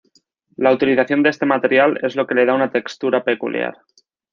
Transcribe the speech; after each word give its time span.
La 0.55 0.71
utilización 0.71 1.21
de 1.21 1.29
este 1.29 1.45
material 1.45 1.99
es 2.01 2.15
lo 2.15 2.25
que 2.25 2.33
le 2.33 2.47
da 2.47 2.55
una 2.55 2.71
textura 2.71 3.23
peculiar. 3.23 3.77